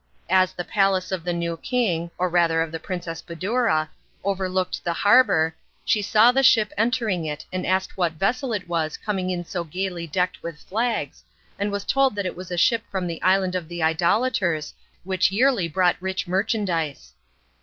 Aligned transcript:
As 0.31 0.51
the 0.53 0.63
palace 0.65 1.11
of 1.11 1.23
the 1.23 1.31
new 1.31 1.55
king, 1.57 2.09
or 2.17 2.27
rather 2.27 2.63
of 2.63 2.71
the 2.71 2.79
Princess 2.79 3.21
Badoura, 3.21 3.87
overlooked 4.23 4.83
the 4.83 4.93
harbour, 4.93 5.53
she 5.85 6.01
saw 6.01 6.31
the 6.31 6.41
ship 6.41 6.73
entering 6.75 7.23
it 7.25 7.45
and 7.53 7.67
asked 7.67 7.97
what 7.97 8.13
vessel 8.13 8.51
it 8.51 8.67
was 8.67 8.97
coming 8.97 9.29
in 9.29 9.45
so 9.45 9.63
gaily 9.63 10.07
decked 10.07 10.41
with 10.41 10.59
flags, 10.63 11.23
and 11.59 11.71
was 11.71 11.85
told 11.85 12.15
that 12.15 12.25
it 12.25 12.35
was 12.35 12.49
a 12.49 12.57
ship 12.57 12.81
from 12.89 13.05
the 13.05 13.21
Island 13.21 13.53
of 13.53 13.67
the 13.67 13.83
Idolaters 13.83 14.73
which 15.03 15.31
yearly 15.31 15.67
brought 15.67 15.97
rich 15.99 16.27
merchandise. 16.27 17.13